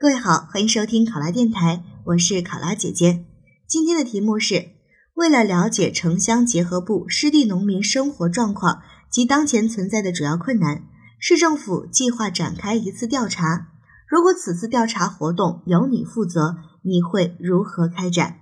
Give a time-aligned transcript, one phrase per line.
[0.00, 3.26] 各位好，欢迎收听考拉电台，我是考拉姐姐。
[3.66, 4.70] 今天的题目是：
[5.12, 10.84] 为了了解城乡结合部湿地农民生活状况及当前存在的主要困难，
[11.18, 13.68] 市政府计划展开一次调查。
[14.08, 18.38] 如果此次调查活动由你负责，你会如何开展？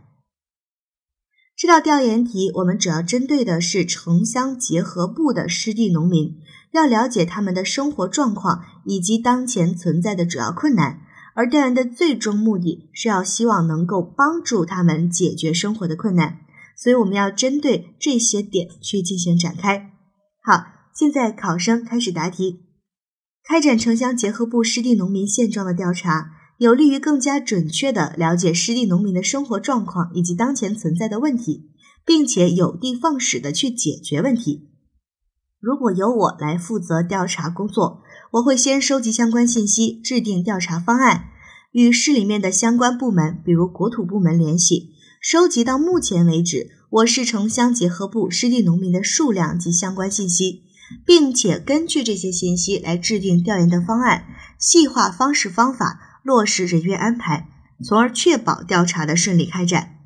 [1.57, 6.37] 这道调研题我们主要针对的是城乡结合部的湿地农民，
[6.71, 11.01] 要了解他们的生活状况以及当前存在的主要困难。
[11.39, 16.41] 而调研的最终目的是要希望能够帮助他们解决生活的困难，
[16.77, 19.93] 所以我们要针对这些点去进行展开。
[20.43, 22.65] 好，现在考生开始答题。
[23.45, 31.71] 开展城乡结合部湿地农民现状的调查，有利于更加准确地了解湿地农民的生活状况以及当前存在的问题，
[32.05, 34.65] 并且有的放矢地去解决问题。
[35.61, 41.31] 如果由我来负责调查工作，我会先收集相关信息，制定调查方案，
[41.79, 50.65] 与市里面的相关部门，比如国土部门联系，收集到目前为止我市城乡结合部湿地农民的数量及相关信息，
[51.07, 54.25] 并且根据这些信息来制定调研的方案，
[54.59, 57.47] 细化方式方法，落实人员安排，
[57.85, 59.99] 从而确保调查的顺利开展。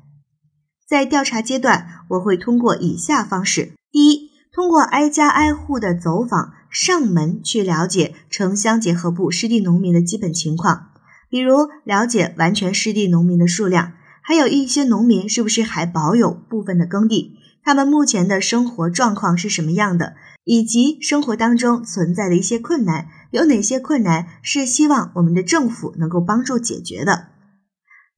[0.87, 6.53] 在调查阶段，我会通过以下方式：第一，通过挨家挨户的走访。
[6.69, 10.87] 上门去了解城乡结合部湿地农民的基本情况，
[11.33, 27.29] 比如了解完全失地农民的数量，还有一些农民是不是还保有部分的耕地，他们目前的生活状况是什么样的，以及生活当中存在的一些困难，有哪些困难是希望我们的政府能够帮助解决的。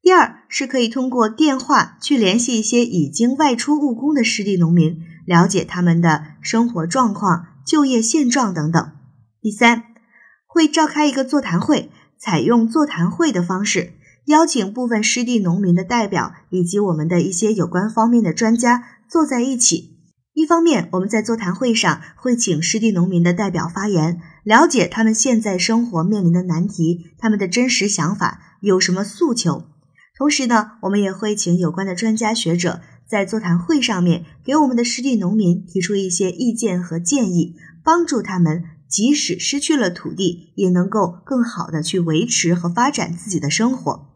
[0.01, 7.45] 第二是可以通过电话去联系一些已经外出务工的失地农民，了解他们的生活状况。
[7.65, 8.91] 就业现状等等。
[9.41, 9.85] 第三，
[10.45, 13.93] 会召开一个座谈会，采用座谈会的方式，
[14.25, 19.95] 邀请部分湿地农民的代表以及我们的一些有关方面的专家坐在一起。
[20.33, 29.63] 一方面，我们在座谈会上会请湿地农民的代表发言，了解他们现在生活面临的难题，他们的真实想法有什么诉求。
[30.17, 32.81] 同时呢，我们也会请有关的专家学者。
[33.07, 44.07] 在座谈会上面，给我们的湿地农民提出一些意见和建议，帮助他们即使失去了土地，也能够更好的去维持和发展自己的生活。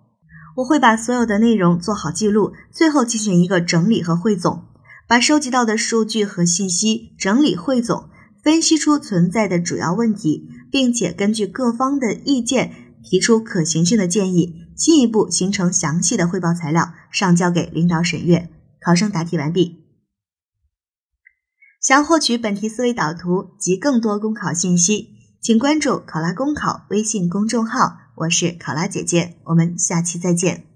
[0.57, 4.63] 我会把所有的内容做好记录，最后进行一个整理和汇总，
[5.07, 8.09] 把收集到的数据和信息整理汇总，
[8.44, 12.72] 分析出存在的主要问题，并且根据各方的意见
[13.03, 18.50] 提出可行性的建议，进一步形成详细的汇报材料，上交给领导审阅。
[18.81, 19.88] 考生答题完毕。
[21.89, 25.09] 想获取本题思维导图及更多公考信息，
[25.41, 27.97] 请关注“考拉公考”微信公众号。
[28.13, 30.69] 我是考拉姐姐，我们下期再见。